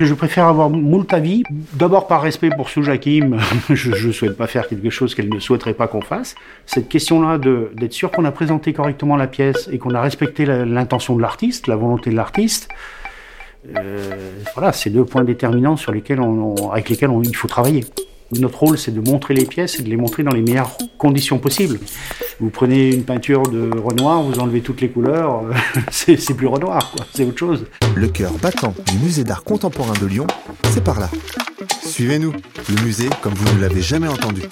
[0.00, 1.42] Je préfère avoir moult avis,
[1.74, 5.38] d'abord par respect pour Sou Jakim, je ne souhaite pas faire quelque chose qu'elle ne
[5.38, 6.36] souhaiterait pas qu'on fasse.
[6.64, 11.16] Cette question-là d'être sûr qu'on a présenté correctement la pièce et qu'on a respecté l'intention
[11.16, 12.70] de l'artiste, la volonté de l'artiste,
[13.76, 17.84] euh, voilà, c'est deux points déterminants sur lesquels on, avec lesquels il faut travailler.
[18.38, 21.38] Notre rôle, c'est de montrer les pièces et de les montrer dans les meilleures conditions
[21.38, 21.80] possibles.
[22.38, 25.42] Vous prenez une peinture de Renoir, vous enlevez toutes les couleurs,
[25.90, 27.66] c'est plus Renoir, c'est autre chose.
[27.96, 30.26] Le cœur battant du musée d'art contemporain de Lyon,
[30.70, 31.10] c'est par là.
[31.84, 34.42] Suivez-nous, le musée comme vous ne l'avez jamais entendu.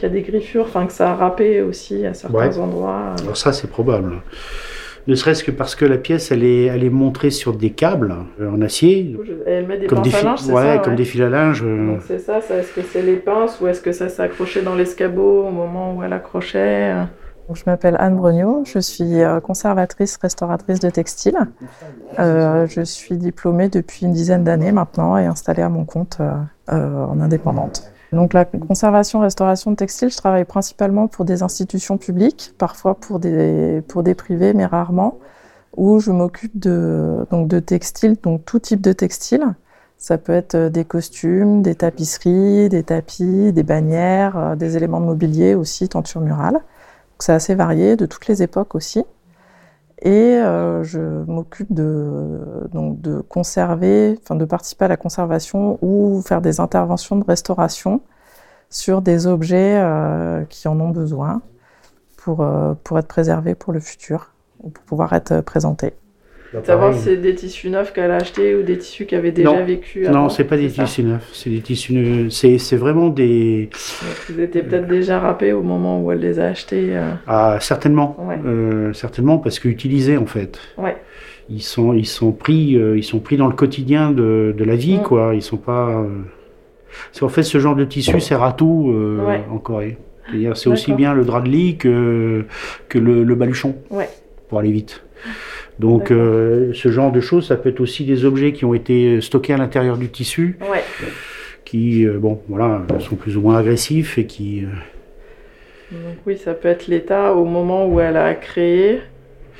[0.00, 3.14] Qu'il y a des griffures, enfin que ça a râpé aussi à certains endroits.
[3.22, 4.22] Alors ça, c'est probable.
[5.06, 8.14] Ne serait-ce que parce que la pièce, elle est, elle est montrée sur des câbles
[8.40, 9.16] euh, en acier.
[9.46, 11.62] Elle met des comme pinces à linge, c'est ouais, comme des fils à linge.
[11.64, 11.96] Euh.
[12.06, 15.46] c'est ça, est-ce que c'est les pinces ou est-ce que ça s'est accroché dans l'escabeau
[15.46, 16.94] au moment où elle accrochait
[17.52, 21.36] je m'appelle Anne Brognaud, je suis euh, conservatrice, restauratrice de textile.
[22.16, 26.18] je suis diplômée depuis une dizaine d'années maintenant et installée à mon compte
[26.68, 27.90] en indépendante.
[28.12, 33.20] Donc la conservation, restauration de textiles, je travaille principalement pour des institutions publiques, parfois pour
[33.20, 35.18] des, pour des privés, mais rarement,
[35.76, 39.54] où je m'occupe de, donc de textiles, donc tout type de textiles.
[39.96, 45.00] Ça peut être euh, des costumes, des tapisseries, des tapis, des bannières, euh, des éléments
[45.00, 46.60] de mobilier aussi, tenture murale.
[47.18, 49.04] C'est assez varié, de toutes les époques aussi.
[50.02, 52.40] Et euh, je m'occupe de,
[52.72, 58.00] donc de conserver, enfin de participer à la conservation ou faire des interventions de restauration
[58.70, 61.42] sur des objets euh, qui en ont besoin
[62.16, 64.32] pour, euh, pour être préservés pour le futur
[64.62, 65.94] ou pour pouvoir être présentés.
[66.64, 69.62] Savoir si c'est des tissus neufs qu'elle a achetés ou des tissus qui avaient déjà
[69.62, 70.06] vécu.
[70.06, 72.28] Avant, non, c'est pas des tissus neufs, c'est des tissus.
[72.30, 73.70] C'est vraiment des.
[74.28, 76.88] vous étiez peut-être déjà râpés au moment où elle les a achetés.
[76.90, 77.12] Euh.
[77.28, 80.58] Ah, certainement, euh, certainement parce qu'utilisés en fait.
[80.76, 80.96] Ouais.
[81.48, 84.76] Ils sont, ils sont pris, euh, ils sont pris dans le quotidien de, de la
[84.76, 85.02] vie, mm.
[85.02, 85.32] quoi.
[85.34, 86.04] Ils sont pas.
[87.22, 88.92] En fait ce genre de tissu sert à tout
[89.50, 89.98] en Corée.
[90.54, 92.44] C'est aussi bien le drap de lit que,
[92.88, 93.76] que le, le baluchon.
[93.90, 94.08] Ouais.
[94.48, 95.02] Pour aller vite.
[95.80, 99.22] Donc euh, ce genre de choses, ça peut être aussi des objets qui ont été
[99.22, 100.58] stockés à l'intérieur du tissu,
[101.64, 104.64] qui euh, bon voilà sont plus ou moins agressifs et qui.
[104.64, 109.00] Euh, Donc oui, ça peut être l'état au moment où elle a créé.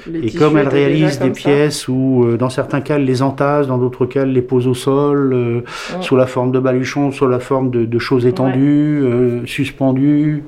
[0.06, 3.76] Les et comme elle réalise des pièces où, dans certains cas, elle les entasse, dans
[3.76, 5.62] d'autres cas, elle les pose au sol,
[6.00, 9.02] sous la forme de baluchons, sous la forme de, choses étendues,
[9.44, 10.42] suspendues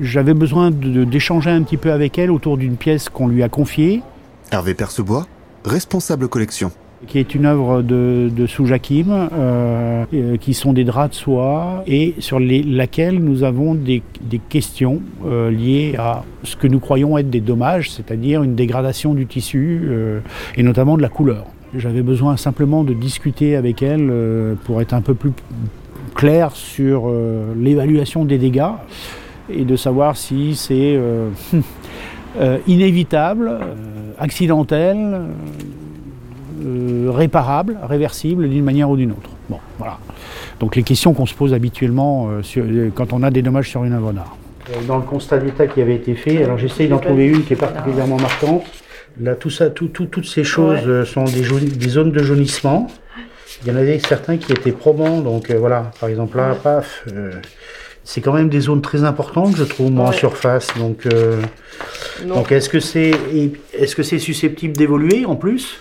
[0.00, 4.02] j'avais besoin d'échanger un petit peu avec elle autour d'une pièce qu'on lui a confiée.
[4.50, 5.26] Hervé Percebois,
[5.64, 6.72] responsable collection
[7.06, 11.82] qui est une œuvre de, de Soujakim, euh, euh, qui sont des draps de soie
[11.86, 16.78] et sur les, laquelle nous avons des, des questions euh, liées à ce que nous
[16.78, 20.20] croyons être des dommages, c'est-à-dire une dégradation du tissu euh,
[20.56, 21.46] et notamment de la couleur.
[21.74, 24.12] J'avais besoin simplement de discuter avec elle
[24.64, 25.30] pour être un peu plus
[26.16, 27.08] clair sur
[27.56, 28.72] l'évaluation des dégâts
[29.54, 31.30] et de savoir si c'est euh,
[32.40, 35.20] euh, inévitable, euh, accidentel,
[37.08, 39.30] réparable, réversible d'une manière ou d'une autre.
[39.48, 39.98] Bon, voilà.
[40.58, 42.28] Donc les questions qu'on se pose habituellement
[42.94, 44.36] quand on a des dommages sur une œuvre d'art.
[44.86, 47.56] Dans le constat d'état qui avait été fait, alors j'essaye d'en trouver une qui est
[47.56, 48.64] particulièrement marquante.
[49.18, 52.88] Là, tout ça, toutes ces choses sont des, des, zones de jaunissement.
[53.62, 57.06] Il y en avait certains qui étaient probants, donc voilà, par exemple là, paf,
[58.04, 60.68] c'est quand même des zones très importantes, je trouve, moi, en surface.
[60.78, 61.40] Donc, euh,
[62.26, 63.12] donc est-ce que c'est
[63.74, 65.80] est-ce que c'est susceptible d'évoluer en plus?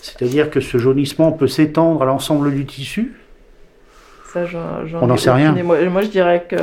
[0.00, 3.14] C'est-à-dire que ce jaunissement peut s'étendre à l'ensemble du tissu?
[4.32, 4.44] Ça,
[5.00, 5.52] On n'en sait rien.
[5.62, 6.56] Moi, je dirais que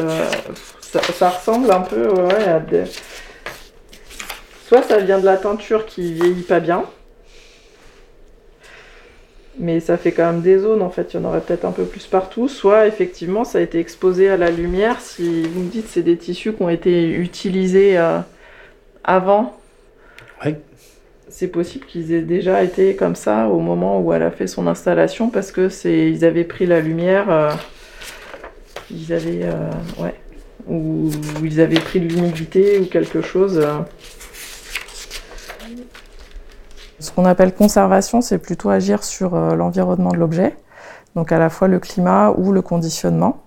[0.82, 2.10] ça, ressemble un peu
[2.48, 2.84] à des...
[4.68, 6.84] Soit ça vient de la teinture qui vieillit pas bien,
[9.60, 11.72] mais ça fait quand même des zones en fait, il y en aurait peut-être un
[11.72, 15.70] peu plus partout, soit effectivement ça a été exposé à la lumière, si vous me
[15.70, 18.20] dites c'est des tissus qui ont été utilisés euh,
[19.04, 19.58] avant,
[21.28, 24.66] c'est possible qu'ils aient déjà été comme ça au moment où elle a fait son
[24.68, 27.52] installation parce que c'est ils avaient pris la lumière, euh,
[28.90, 29.70] ils avaient euh,
[30.02, 30.16] ouais,
[30.68, 31.12] ou
[31.44, 33.64] ils avaient pris de l'humidité ou quelque chose.
[37.00, 40.58] Ce qu'on appelle conservation, c'est plutôt agir sur euh, l'environnement de l'objet,
[41.16, 43.44] donc à la fois le climat ou le conditionnement.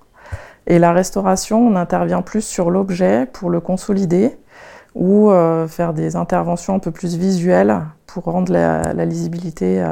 [0.66, 4.38] Et la restauration, on intervient plus sur l'objet pour le consolider
[4.94, 5.32] ou
[5.68, 9.82] faire des interventions un peu plus visuelles pour rendre la, lisibilité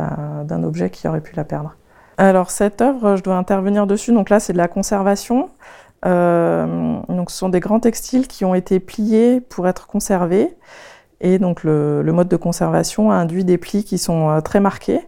[0.44, 1.74] d'un objet qui aurait pu la perdre.
[2.18, 4.12] Alors cette œuvre, je dois intervenir dessus.
[4.12, 5.48] Donc là, c'est de la conservation.
[6.04, 10.54] donc ce sont des grands textiles qui ont été pliés pour être conservés.
[11.20, 15.00] Et donc le, mode de conservation induit des plis qui sont euh, très marqués.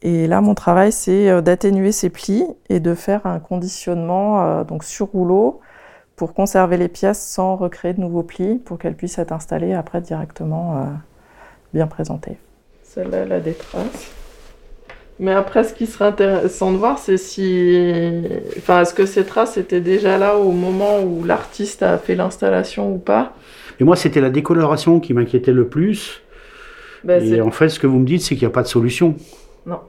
[0.00, 4.64] Et là, mon travail, c'est euh, d'atténuer ces plis et de faire un conditionnement euh,
[4.64, 5.60] donc sur rouleau
[6.16, 10.00] pour conserver les pièces sans recréer de nouveaux plis pour qu'elles puissent être installées après
[10.00, 10.88] directement
[11.72, 12.38] bien présentées.
[12.82, 14.10] Celle-là, elle a des traces.
[15.20, 18.24] Mais après, ce qui serait intéressant de voir, c'est si.
[18.56, 22.92] Enfin, est-ce que ces traces étaient déjà là au moment où l'artiste a fait l'installation
[22.92, 23.32] ou pas?
[23.80, 26.22] Et moi, c'était la décoloration qui m'inquiétait le plus.
[27.04, 28.68] Ben, et en fait, ce que vous me dites, c'est qu'il n'y a pas de
[28.68, 29.16] solution.
[29.66, 29.80] Non.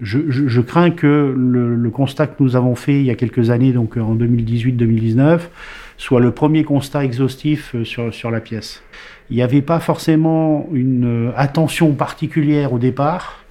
[0.00, 3.96] Je, crains que le, constat que nous avons fait il y a quelques années, donc
[3.96, 5.42] en 2018-2019,
[5.96, 8.82] soit le premier constat exhaustif euh, sur, sur la pièce.
[9.30, 13.42] Il n'y avait pas forcément une euh, attention particulière au départ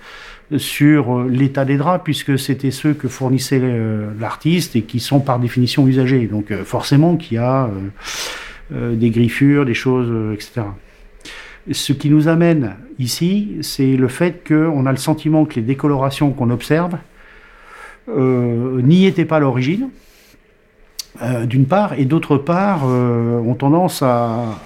[0.57, 3.61] sur euh, l'état des draps, puisque c'était ceux que fournissait
[4.19, 6.27] l'artiste et qui sont par définition usagés.
[6.27, 7.69] Donc forcément qu'il y a euh,
[8.71, 10.61] des griffures, des choses, euh, etc.
[11.71, 16.31] Ce qui nous amène ici, c'est le fait qu'on a le sentiment que les décolorations
[16.31, 16.97] qu'on observe
[18.09, 19.89] euh, n'y étaient pas à l'origine,
[21.43, 24.57] d'une part, et d'autre part, ont tendance à,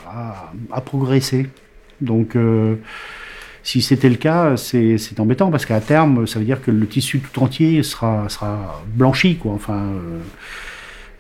[0.86, 1.50] progresser.
[2.00, 2.38] Donc,
[3.62, 7.20] si c'était le cas, c'est embêtant parce qu'à terme, ça veut dire que le tissu
[7.20, 9.52] tout entier sera, sera blanchi, quoi.
[9.52, 9.82] Enfin.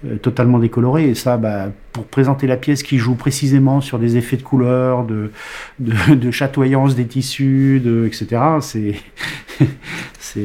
[0.03, 1.09] Euh, totalement décoloré.
[1.09, 5.05] Et ça, bah, pour présenter la pièce qui joue précisément sur des effets de couleur,
[5.05, 5.31] de,
[6.31, 8.41] chatoyance des tissus, etc.,
[10.19, 10.41] c'est,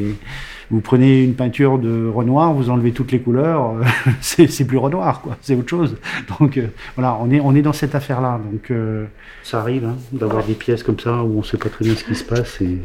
[0.69, 3.75] vous prenez une peinture de Renoir, vous enlevez toutes les couleurs,
[4.21, 5.97] c'est, plus Renoir, quoi, c'est autre chose.
[6.39, 8.39] Donc euh, voilà, on est, dans cette affaire-là.
[8.49, 9.05] Donc euh,
[9.43, 12.05] ça arrive hein, d'avoir des pièces comme ça où on sait pas très bien ce
[12.05, 12.61] qui se passe.
[12.61, 12.77] Et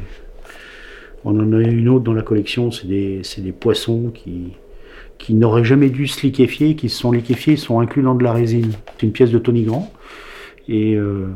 [1.24, 4.56] on en a une autre dans la collection, c'est des poissons qui,
[5.18, 8.24] qui n'auraient jamais dû se liquéfier, qui se sont liquéfiés, ils sont inclus dans de
[8.24, 8.72] la résine.
[8.96, 9.92] C'est une pièce de Tony Grand.
[10.68, 11.28] Et euh,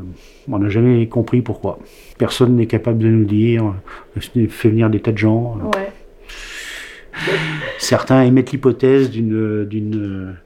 [0.50, 1.79] on n'a jamais compris pourquoi.
[2.19, 3.75] Personne n'est capable de nous dire.
[4.35, 5.56] Il fait venir des tas de gens.
[5.75, 5.93] Ouais.
[7.79, 10.37] Certains émettent l'hypothèse d'une d'une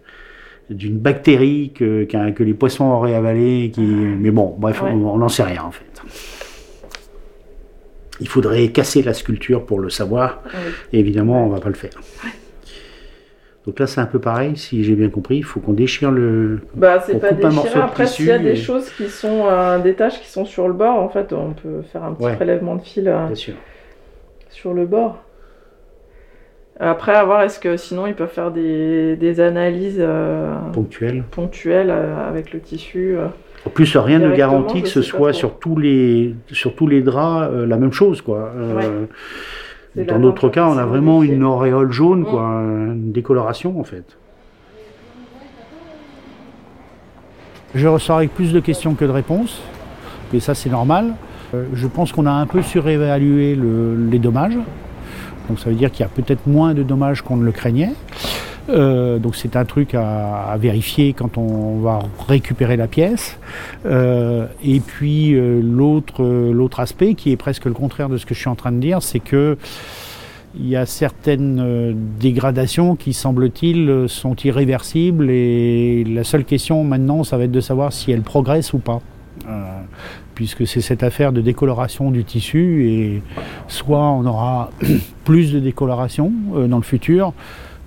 [0.70, 3.70] d'une bactérie que, que, les poissons auraient avalée.
[3.72, 3.82] Qui...
[3.82, 5.84] Mais bon, bref, on n'en sait rien en fait.
[8.20, 10.42] Il faudrait casser la sculpture pour le savoir.
[10.92, 12.00] Et évidemment, on ne va pas le faire.
[13.66, 15.38] Donc là, c'est un peu pareil, si j'ai bien compris.
[15.38, 16.60] Il faut qu'on déchire le.
[16.74, 17.80] Bah, c'est pas déchirer.
[17.80, 19.46] Après, s'il y a des choses qui sont.
[19.48, 22.34] Euh, des tâches qui sont sur le bord, en fait, on peut faire un petit
[22.34, 23.34] prélèvement de fil euh,
[24.50, 25.22] sur le bord.
[26.78, 31.90] Après, à voir, est-ce que sinon ils peuvent faire des, des analyses euh, ponctuelles, ponctuelles
[31.90, 33.16] avec le tissu
[33.64, 37.50] En plus, rien ne garantit que ce soit sur tous, les, sur tous les draps
[37.54, 38.20] la même chose.
[38.20, 38.52] quoi.
[39.96, 42.24] Dans notre cas, on a vraiment une auréole jaune, mm.
[42.24, 44.16] quoi, une décoloration en fait.
[47.74, 49.60] Je ressors avec plus de questions que de réponses,
[50.32, 51.14] et ça c'est normal.
[51.54, 54.58] Euh, je pense qu'on a un peu surévalué les dommages,
[55.48, 57.92] donc ça veut dire qu'il y a peut-être moins de dommages qu'on ne le craignait.
[58.68, 63.38] Euh, donc c'est un truc à, vérifier quand on va récupérer la pièce.
[63.86, 68.34] Euh, et puis euh, l'autre l'autre aspect qui est presque le contraire de ce que
[68.34, 69.58] je suis en train de dire, c'est que
[70.56, 77.36] il y a certaines dégradations qui, semble-t-il, sont irréversibles et la seule question maintenant, ça
[77.36, 79.00] va être de savoir si elles progressent ou pas.
[80.36, 83.22] puisque c'est cette affaire de décoloration du tissu et
[83.66, 84.70] soit on aura
[85.24, 86.32] plus de décoloration
[86.68, 87.32] dans le futur,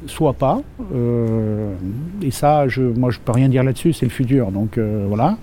[0.10, 0.62] soit pas.
[0.94, 1.74] Euh,
[2.22, 4.52] et ça, je, moi, je peux rien dire là-dessus, c'est le futur.
[4.52, 5.38] Donc euh, voilà.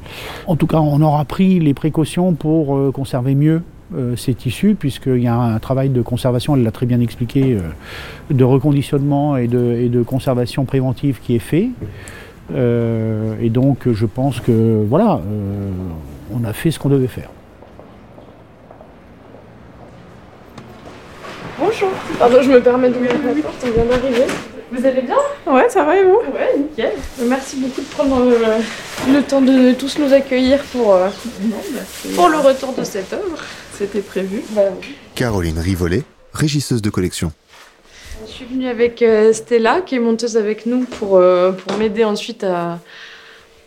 [0.47, 3.62] En tout cas, on aura pris les précautions pour euh, conserver mieux
[4.16, 7.59] ces tissus, puisqu'il y a un travail de conservation, elle l'a très bien expliqué,
[8.28, 11.68] de reconditionnement et de, et de, conservation préventive qui est fait.
[12.52, 15.21] et donc, je pense que voilà,
[16.35, 17.28] on a fait ce qu'on devait faire.
[21.59, 21.90] Bonjour.
[22.18, 24.26] Pardon, je me permets d'ouvrir la porte, on vient d'arriver.
[24.76, 25.16] Vous allez bien
[25.47, 26.93] Ouais, ça va et vous Ouais, nickel.
[27.26, 28.59] Merci beaucoup de prendre euh,
[29.12, 31.09] le temps de tous nous accueillir pour, euh,
[31.43, 31.81] bah,
[32.16, 33.38] pour le retour de cette œuvre.
[33.78, 34.43] C'était prévu.
[34.50, 34.62] Bah
[35.14, 36.02] Caroline Rivollet,
[36.33, 37.31] régisseuse de collection.
[38.26, 42.43] Je suis venue avec euh, Stella, qui est monteuse avec nous, pour, pour m'aider ensuite
[42.43, 42.81] à,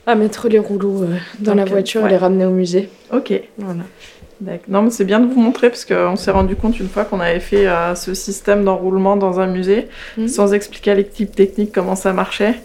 [0.05, 1.05] à mettre les rouleaux
[1.39, 2.89] dans la voiture et les ramener au musée.
[3.13, 3.33] Ok.
[3.57, 3.83] Voilà.
[4.67, 7.19] Non, mais c'est bien de vous montrer parce qu'on s'est rendu compte une fois qu'on
[7.19, 10.27] avait fait euh, ce système d'enroulement dans un musée mhm.
[10.27, 12.55] sans expliquer à l'équipe technique comment ça marchait.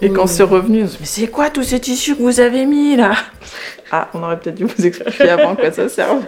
[0.00, 2.40] Et, quand c'est revenu, on se dit, mais c'est quoi tous ces tissus que vous
[2.40, 3.12] avez mis là?
[3.94, 6.24] Ah, on aurait peut-être dû vous expliquer avant quoi ça servait.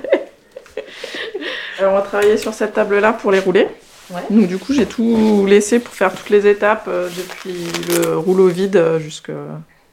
[1.79, 3.69] Alors on va travailler sur cette table-là pour les rouler.
[4.29, 7.57] Donc du coup j'ai tout laissé pour faire toutes les étapes euh, depuis
[7.89, 8.99] le rouleau vide euh,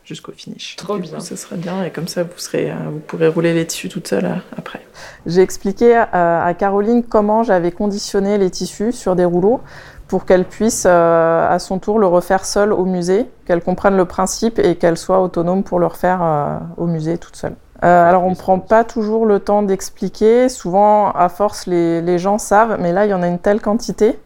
[0.03, 0.75] jusqu'au finish.
[0.75, 1.19] Trop bien.
[1.19, 4.07] ça serait bien et comme ça vous, serez, euh, vous pourrez rouler les tissus toute
[4.07, 4.81] seule après.
[5.25, 9.61] J'ai expliqué à Caroline comment j'avais conditionné les tissus sur des rouleaux
[10.07, 14.59] pour qu'elle puisse à son tour le refaire seule au musée, qu'elle comprenne le principe
[14.59, 17.55] et qu'elle soit autonome pour le refaire au musée toute seule.
[17.83, 20.49] Euh, alors, on ne prend pas toujours le temps d'expliquer.
[20.49, 24.19] Souvent, à force, les, gens savent, mais là, il y en a une telle quantité.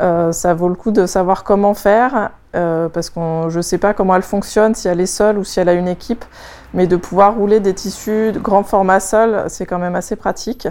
[0.00, 3.78] Euh, ça vaut le coup de savoir comment faire, euh, parce que je ne sais
[3.78, 6.24] pas comment elle fonctionne, si elle est seule ou si elle a une équipe.
[6.72, 10.68] Mais de pouvoir rouler des tissus de grand format seul, c'est quand même assez pratique.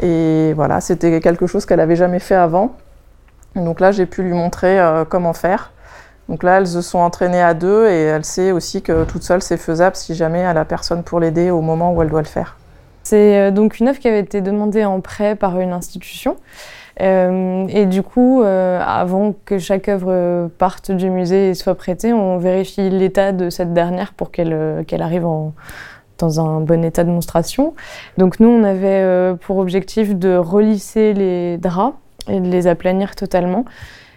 [0.00, 2.74] Et voilà, c'était quelque chose qu'elle n'avait jamais fait avant.
[3.54, 5.72] Donc là, j'ai pu lui montrer comment faire.
[6.28, 9.42] Donc là, elles se sont entraînées à deux et elle sait aussi que toute seule,
[9.42, 12.28] c'est faisable si jamais elle a personne pour l'aider au moment où elle doit le
[12.28, 12.56] faire.
[13.02, 16.36] C'est euh, donc une œuvre qui avait été demandée en prêt par une institution.
[17.00, 22.12] Euh, et du coup, euh, avant que chaque œuvre parte du musée et soit prêtée,
[22.12, 25.26] on vérifie l'état de cette dernière pour qu'elle qu'elle arrive
[26.18, 27.74] dans un bon état de monstration.
[28.18, 31.96] Donc nous, on avait pour objectif de relisser les draps
[32.28, 33.64] et de les aplanir totalement.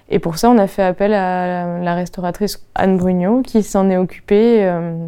[0.09, 3.97] Et pour ça, on a fait appel à la restauratrice Anne Brugnot, qui s'en est
[3.97, 5.07] occupée, euh,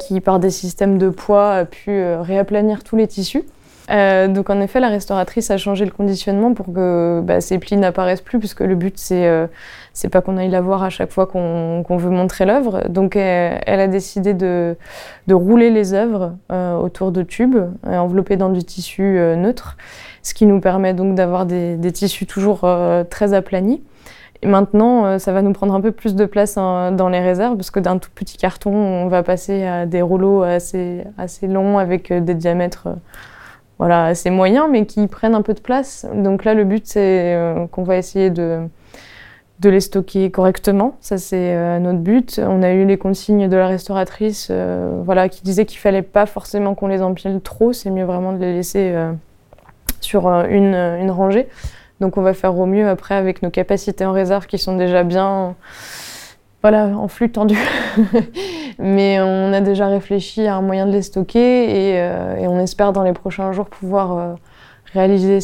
[0.00, 3.44] qui par des systèmes de poids a pu euh, réaplanir tous les tissus.
[3.90, 7.76] Euh, donc en effet, la restauratrice a changé le conditionnement pour que bah, ces plis
[7.76, 9.48] n'apparaissent plus, puisque le but c'est
[9.92, 12.88] c'est pas qu'on aille la voir à chaque fois qu'on veut montrer l'œuvre.
[12.88, 14.76] Donc elle, a décidé de,
[15.26, 19.76] de, rouler les œuvres autour de tubes, enveloppés dans du tissu neutre,
[20.22, 22.66] ce qui nous permet donc d'avoir des, des, tissus toujours
[23.10, 23.82] très aplanis.
[24.42, 27.56] Et maintenant, euh, ça va nous prendre un peu plus de place dans les réserves,
[27.56, 31.78] parce que d'un tout petit carton, on va passer à des rouleaux assez, assez longs
[31.78, 32.94] avec euh, des diamètres euh,
[33.82, 36.06] voilà, assez moyens, mais qui prennent un peu de place.
[36.14, 37.36] Donc là, le but, c'est
[37.72, 38.60] qu'on va essayer de,
[39.58, 40.96] de les stocker correctement.
[41.00, 42.40] Ça, c'est notre but.
[42.40, 44.52] On a eu les consignes de la restauratrice
[45.02, 47.72] voilà, qui disait qu'il fallait pas forcément qu'on les empile trop.
[47.72, 48.94] C'est mieux vraiment de les laisser
[50.00, 51.48] sur une, une rangée.
[51.98, 55.02] Donc on va faire au mieux après avec nos capacités en réserve qui sont déjà
[55.02, 55.56] bien
[56.62, 57.58] voilà, en flux tendu.
[58.78, 62.92] Mais on a déjà réfléchi à un moyen de les stocker et, euh, on espère
[62.92, 64.34] dans les prochains jours pouvoir euh,
[64.92, 65.40] réaliser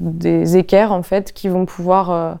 [0.00, 2.34] des équerres en fait qui vont pouvoir euh,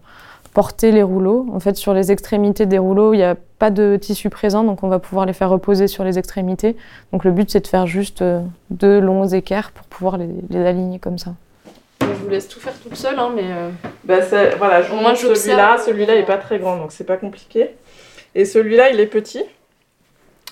[0.52, 1.46] porter les rouleaux.
[1.52, 4.82] En fait, sur les extrémités des rouleaux, il n'y a pas de tissu présent, donc
[4.82, 6.76] on va pouvoir les faire reposer sur les extrémités.
[7.12, 8.22] Donc le but, c'est de faire juste
[8.70, 11.34] deux longs équerres pour pouvoir les aligner comme ça.
[12.34, 13.44] Laisse tout faire toute seule, hein, mais.
[13.44, 13.70] Euh...
[14.02, 14.18] Bah,
[14.58, 15.78] voilà, je Moi, celui-là.
[15.78, 17.70] Celui-là n'est pas très grand, donc c'est pas compliqué.
[18.34, 19.44] Et celui-là, il est petit.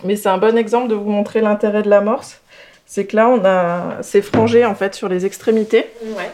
[0.04, 2.40] Mais c'est un bon exemple de vous montrer l'intérêt de l'amorce.
[2.86, 5.86] C'est que là, on a, c'est frangé en fait sur les extrémités.
[6.04, 6.30] Ouais.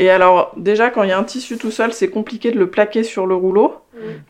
[0.00, 2.68] Et alors, déjà, quand il y a un tissu tout seul, c'est compliqué de le
[2.68, 3.76] plaquer sur le rouleau.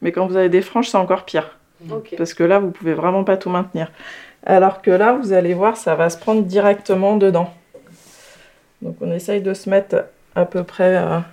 [0.02, 1.57] Mais quand vous avez des franges, c'est encore pire.
[2.19, 3.90] Parce que là, vous pouvez vraiment pas tout maintenir.
[4.45, 7.50] Alors que là, vous allez voir, ça va se prendre directement dedans.
[8.83, 10.97] Donc on essaye de se mettre à peu près.
[10.97, 11.25] à...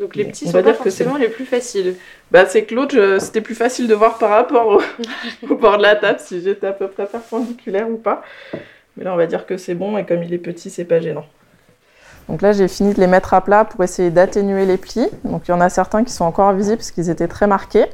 [0.00, 1.94] Donc les petits on sont pas forcément les plus faciles.
[2.30, 4.82] Bah, c'est que l'autre, c'était plus facile de voir par rapport au...
[5.48, 8.22] au, bord de la table si j'étais à peu près perpendiculaire ou pas.
[8.96, 11.00] Mais là, on va dire que c'est bon et comme il est petit, c'est pas
[11.00, 11.26] gênant.
[12.28, 15.08] Donc là, j'ai fini de les mettre à plat pour essayer d'atténuer les plis.
[15.24, 17.86] Donc il y en a certains qui sont encore visibles parce qu'ils étaient très marqués.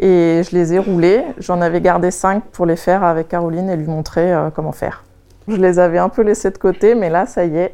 [0.00, 1.24] Et je les ai roulés.
[1.38, 5.04] J'en avais gardé 5 pour les faire avec Caroline et lui montrer euh, comment faire.
[5.48, 7.72] Je les avais un peu laissés de côté, mais là, ça y est,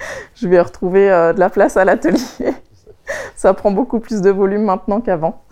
[0.34, 2.18] je vais retrouver euh, de la place à l'atelier.
[3.34, 5.42] Ça prend beaucoup plus de volume maintenant qu'avant.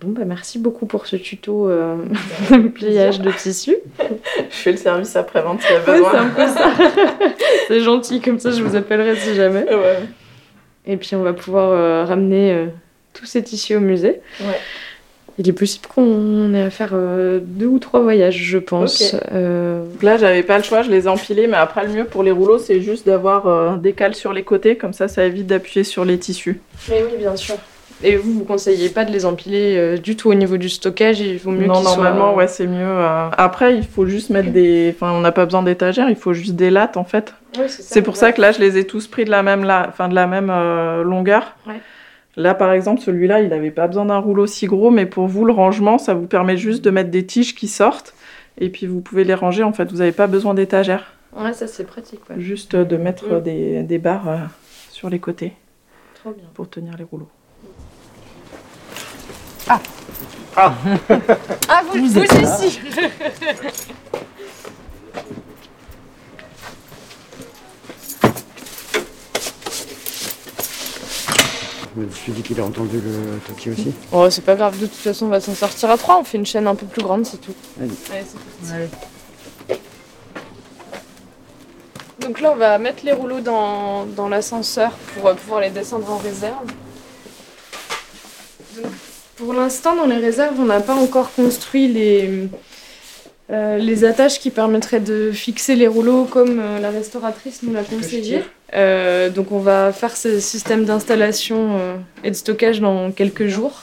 [0.00, 1.96] Bon, bah merci beaucoup pour ce tuto euh,
[2.50, 3.76] de pliage de tissu.
[3.98, 6.10] je fais le service après-vente s'il y a besoin.
[6.12, 6.70] c'est un peu ça.
[7.66, 9.66] c'est gentil, comme ça je vous appellerai si jamais.
[10.86, 12.68] Et puis on va pouvoir euh, ramener
[13.12, 14.20] tous ces tissus au musée.
[14.40, 14.60] Ouais.
[15.40, 19.14] Il est possible qu'on ait à faire euh, deux ou trois voyages, je pense.
[19.32, 22.24] Euh, là, j'avais pas le choix, je les ai empilés, mais après, le mieux pour
[22.24, 25.46] les rouleaux, c'est juste d'avoir euh, des cales sur les côtés, comme ça, ça évite
[25.46, 26.60] d'appuyer sur les tissus.
[26.88, 27.54] Mais oui, bien sûr.
[28.02, 31.38] Et vous, vous conseillez pas de les empiler du tout au niveau du stockage Il
[31.38, 32.96] vaut mieux Non, normalement, ouais, c'est mieux.
[33.36, 34.94] Après, il faut juste mettre des.
[34.94, 37.34] Enfin, on n'a pas besoin d'étagères, il faut juste des lattes en fait.
[37.58, 39.86] Oui, c'est pour ça que là, je les ai tous pris de la même, la...
[39.88, 40.46] Enfin, de la même
[41.02, 41.56] longueur.
[41.66, 41.80] Ouais.
[42.38, 45.44] Là, par exemple, celui-là, il n'avait pas besoin d'un rouleau si gros, mais pour vous,
[45.44, 48.14] le rangement, ça vous permet juste de mettre des tiges qui sortent,
[48.58, 49.64] et puis vous pouvez les ranger.
[49.64, 51.14] En fait, vous n'avez pas besoin d'étagère.
[51.36, 52.20] Ouais, ça c'est pratique.
[52.36, 53.42] Juste de mettre mm.
[53.42, 54.38] des, des, barres euh,
[54.88, 55.52] sur les côtés
[56.14, 56.44] Trop bien.
[56.54, 57.28] pour tenir les rouleaux.
[59.68, 59.80] Ah
[60.56, 60.74] Ah
[61.68, 62.80] Ah, vous, vous, ici
[71.98, 73.92] Je me suis dit qu'il a entendu le toki aussi.
[74.12, 76.18] Oh, c'est pas grave, de toute façon, on va s'en sortir à trois.
[76.20, 77.54] On fait une chaîne un peu plus grande, c'est tout.
[77.80, 77.90] Allez.
[78.12, 79.80] Allez, c'est parti.
[82.20, 86.10] Donc là, on va mettre les rouleaux dans, dans l'ascenseur pour euh, pouvoir les descendre
[86.10, 86.66] en réserve.
[88.76, 88.92] Donc,
[89.36, 92.48] pour l'instant, dans les réserves, on n'a pas encore construit les,
[93.50, 97.82] euh, les attaches qui permettraient de fixer les rouleaux comme euh, la restauratrice nous l'a
[97.82, 98.44] conseillé.
[98.74, 103.82] Euh, donc on va faire ce système d'installation euh, et de stockage dans quelques jours.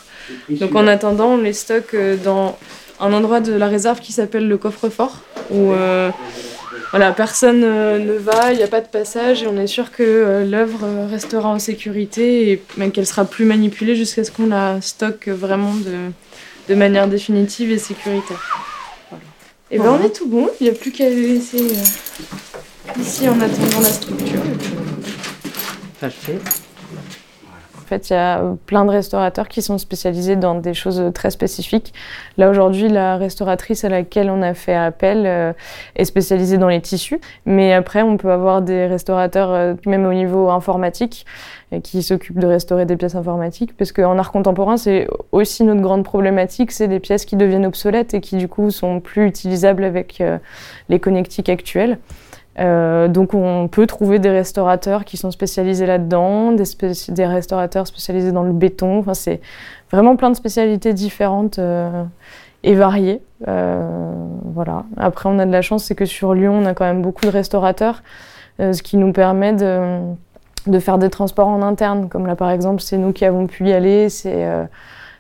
[0.50, 2.58] Donc en attendant, on les stocke euh, dans
[3.00, 6.12] un endroit de la réserve qui s'appelle le coffre-fort, où euh,
[6.92, 10.46] voilà, personne ne va, il n'y a pas de passage, et on est sûr que
[10.50, 15.28] l'œuvre restera en sécurité et même qu'elle sera plus manipulée jusqu'à ce qu'on la stocke
[15.28, 16.12] vraiment de,
[16.70, 18.42] de manière définitive et sécuritaire.
[19.10, 19.24] Voilà.
[19.72, 21.76] Et ben on est tout bon, il n'y a plus qu'à les laisser
[23.00, 24.42] ici en attendant la structure.
[26.00, 26.08] Ça.
[27.78, 31.00] En fait, il y a euh, plein de restaurateurs qui sont spécialisés dans des choses
[31.00, 31.94] euh, très spécifiques.
[32.38, 35.54] Là, aujourd'hui, la restauratrice à laquelle on a fait appel euh,
[35.96, 37.22] est spécialisée dans les tissus.
[37.46, 41.28] Mais après, on peut avoir des restaurateurs, euh, même au niveau informatique,
[41.84, 43.78] qui s'occupent de restaurer des pièces informatiques.
[43.78, 48.16] Parce qu'en art contemporain, c'est aussi notre grande problématique, c'est des pièces qui deviennent obsolètes
[48.16, 50.40] et qui, du coup, sont plus utilisables avec euh,
[50.90, 52.00] les connectiques actuelles.
[52.58, 57.86] Euh, donc on peut trouver des restaurateurs qui sont spécialisés là-dedans, des, spéci- des restaurateurs
[57.86, 59.00] spécialisés dans le béton.
[59.00, 59.42] Enfin, c'est
[59.92, 62.04] vraiment plein de spécialités différentes euh,
[62.64, 63.22] et variées.
[63.50, 63.84] Euh,
[64.54, 64.86] voilà.
[64.96, 67.26] Après, on a de la chance, c'est que sur Lyon, on a quand même beaucoup
[67.26, 68.04] de restaurateurs,
[68.62, 70.00] euh, ce qui nous permet de,
[70.68, 72.08] de faire des transports en interne.
[72.08, 74.08] Comme là, par exemple, c'est nous qui avons pu y aller.
[74.10, 74.64] C'est euh,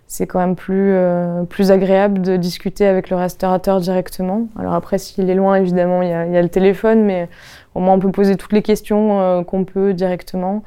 [0.07, 4.47] c'est quand même plus, euh, plus agréable de discuter avec le restaurateur directement.
[4.57, 7.27] Alors après, s'il est loin, évidemment, il y, a, y a le téléphone, mais
[7.73, 10.63] au moins on peut poser toutes les questions euh, qu'on peut directement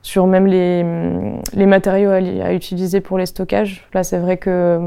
[0.00, 0.84] sur même les,
[1.52, 3.86] les matériaux à, à utiliser pour les stockages.
[3.92, 4.80] Là, c'est vrai que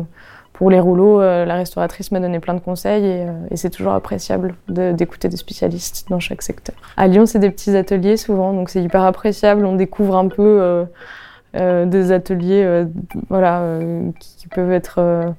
[0.53, 3.69] pour les rouleaux, euh, la restauratrice m'a donné plein de conseils et, euh, et c'est
[3.69, 6.75] toujours appréciable d'écouter des spécialistes dans chaque secteur.
[6.97, 9.65] À Lyon, c'est des petits ateliers souvent, donc c'est hyper appréciable.
[9.65, 10.85] On découvre un peu euh,
[11.53, 12.85] des ateliers euh,
[13.29, 15.29] voilà, euh, qui, qui peuvent être euh,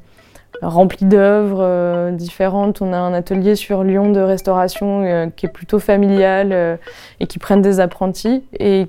[0.62, 2.82] remplis d'œuvres euh, différentes.
[2.82, 6.76] On a un atelier sur Lyon de restauration euh, qui est plutôt familial euh,
[7.20, 8.86] et qui prennent des apprentis et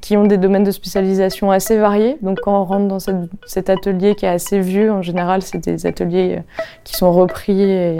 [0.00, 2.16] qui ont des domaines de spécialisation assez variés.
[2.22, 2.98] Donc quand on rentre dans
[3.44, 6.42] cet atelier qui est assez vieux, en général, c'est des ateliers euh,
[6.84, 7.98] qui sont repris et,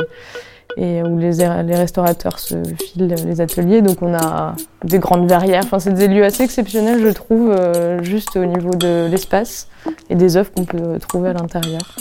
[0.76, 1.30] et où les,
[1.74, 3.82] restaurateurs se filent les ateliers.
[3.82, 4.54] Donc on a
[4.84, 5.62] des grandes verrières.
[5.64, 9.68] Enfin, c'est des lieux assez exceptionnels, je trouve, euh, juste au niveau de l'espace
[10.08, 11.96] et des œuvres qu'on peut trouver à l'intérieur.